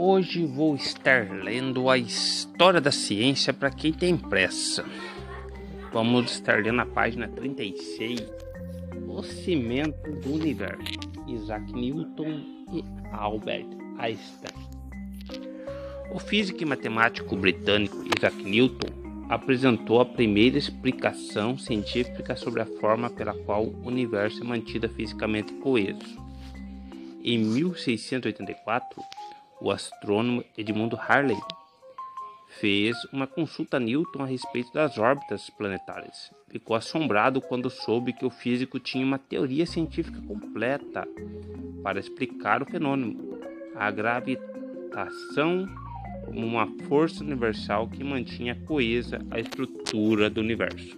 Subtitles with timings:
[0.00, 4.84] Hoje vou estar lendo a história da ciência para quem tem pressa.
[5.92, 8.22] Vamos estar lendo a página 36,
[9.08, 13.66] O Cimento do Universo, Isaac Newton e Albert
[13.98, 14.54] Einstein.
[16.12, 23.10] O físico e matemático britânico Isaac Newton apresentou a primeira explicação científica sobre a forma
[23.10, 26.28] pela qual o universo é mantido fisicamente coeso.
[27.24, 29.02] Em 1684,
[29.60, 31.38] o astrônomo Edmundo Harley
[32.60, 36.32] fez uma consulta a Newton a respeito das órbitas planetárias.
[36.48, 41.06] Ficou assombrado quando soube que o físico tinha uma teoria científica completa
[41.82, 43.38] para explicar o fenômeno,
[43.76, 45.68] a gravitação
[46.24, 50.96] como uma força universal que mantinha coesa a estrutura do universo.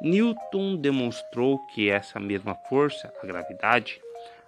[0.00, 4.00] Newton demonstrou que essa mesma força, a gravidade,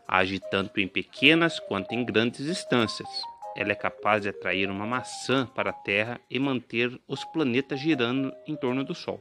[0.08, 3.08] age tanto em pequenas quanto em grandes distâncias.
[3.54, 8.32] Ela é capaz de atrair uma maçã para a Terra e manter os planetas girando
[8.46, 9.20] em torno do Sol.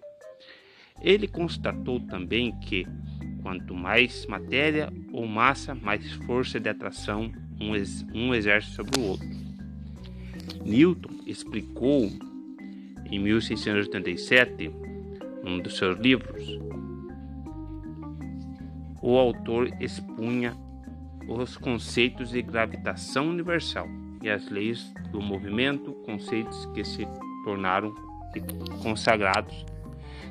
[1.02, 2.86] Ele constatou também que,
[3.44, 9.04] quanto mais matéria ou massa, mais força de atração um, ex um exerce sobre o
[9.04, 9.28] outro.
[10.64, 12.10] Newton explicou
[13.10, 14.70] em 1687,
[15.44, 16.60] um dos seus livros,
[19.02, 20.54] o autor expunha
[21.28, 23.88] os conceitos de gravitação universal
[24.22, 27.06] e as leis do movimento, conceitos que se
[27.44, 27.94] tornaram
[28.82, 29.66] consagrados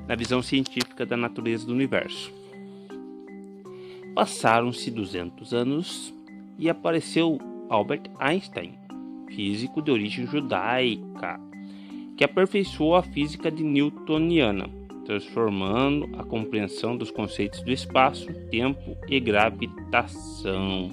[0.06, 2.32] na visão científica da natureza do universo.
[4.14, 6.14] Passaram-se 200 anos
[6.58, 7.38] e apareceu
[7.68, 8.74] Albert Einstein,
[9.28, 11.38] físico de origem judaica,
[12.16, 19.18] que aperfeiçoou a física de newtoniana transformando a compreensão dos conceitos do espaço, tempo e
[19.20, 20.90] gravitação.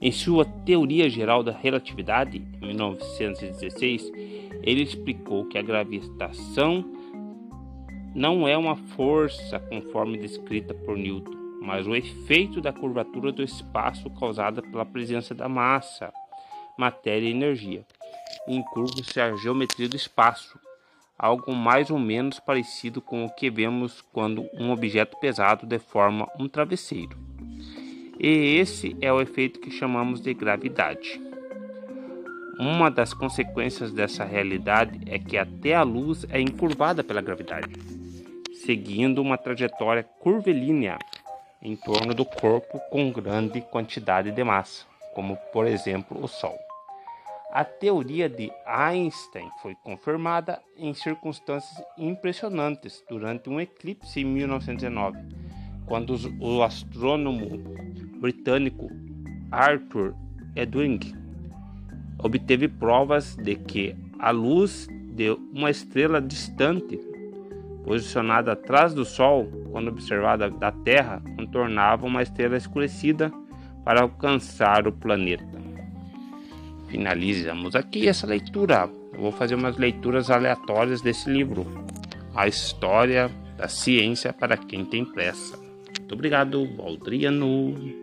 [0.00, 4.10] Em sua Teoria Geral da Relatividade, em 1916,
[4.62, 6.84] ele explicou que a gravitação
[8.14, 11.32] não é uma força conforme descrita por Newton,
[11.62, 16.12] mas o efeito da curvatura do espaço causada pela presença da massa,
[16.76, 17.84] matéria e energia,
[18.48, 20.58] em curvas a geometria do espaço,
[21.22, 26.48] algo mais ou menos parecido com o que vemos quando um objeto pesado deforma um
[26.48, 27.16] travesseiro.
[28.18, 31.22] E esse é o efeito que chamamos de gravidade.
[32.58, 37.72] Uma das consequências dessa realidade é que até a luz é encurvada pela gravidade,
[38.64, 40.98] seguindo uma trajetória curvilínea
[41.62, 44.84] em torno do corpo com grande quantidade de massa,
[45.14, 46.58] como por exemplo o Sol.
[47.52, 55.18] A teoria de Einstein foi confirmada em circunstâncias impressionantes durante um eclipse em 1909,
[55.84, 57.58] quando o astrônomo
[58.22, 58.88] britânico
[59.50, 60.14] Arthur
[60.56, 60.98] Edwin
[62.24, 66.98] obteve provas de que a luz de uma estrela distante,
[67.84, 73.30] posicionada atrás do Sol, quando observada da Terra, contornava uma estrela escurecida
[73.84, 75.71] para alcançar o planeta
[76.92, 78.88] finalizamos aqui essa leitura.
[79.14, 81.66] Eu vou fazer umas leituras aleatórias desse livro,
[82.34, 85.56] A História da Ciência para quem tem pressa.
[85.56, 88.01] Muito obrigado, Valdriano.